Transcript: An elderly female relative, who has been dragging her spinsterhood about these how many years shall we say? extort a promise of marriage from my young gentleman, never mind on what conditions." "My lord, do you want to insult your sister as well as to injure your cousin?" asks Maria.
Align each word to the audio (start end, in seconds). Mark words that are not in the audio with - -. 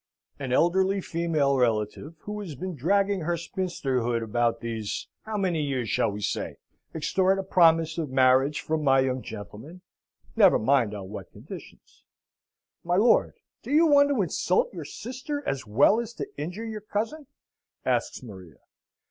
An 0.39 0.51
elderly 0.51 0.99
female 0.99 1.55
relative, 1.57 2.15
who 2.21 2.39
has 2.41 2.55
been 2.55 2.73
dragging 2.73 3.21
her 3.21 3.37
spinsterhood 3.37 4.23
about 4.23 4.59
these 4.59 5.07
how 5.25 5.37
many 5.37 5.61
years 5.61 5.89
shall 5.91 6.09
we 6.09 6.21
say? 6.23 6.55
extort 6.95 7.37
a 7.37 7.43
promise 7.43 7.99
of 7.99 8.09
marriage 8.09 8.61
from 8.61 8.83
my 8.83 9.01
young 9.01 9.21
gentleman, 9.21 9.81
never 10.35 10.57
mind 10.57 10.95
on 10.95 11.11
what 11.11 11.31
conditions." 11.31 12.03
"My 12.83 12.95
lord, 12.95 13.35
do 13.61 13.69
you 13.69 13.85
want 13.85 14.09
to 14.09 14.23
insult 14.23 14.73
your 14.73 14.85
sister 14.85 15.47
as 15.47 15.67
well 15.67 15.99
as 15.99 16.13
to 16.15 16.27
injure 16.35 16.65
your 16.65 16.81
cousin?" 16.81 17.27
asks 17.85 18.23
Maria. 18.23 18.57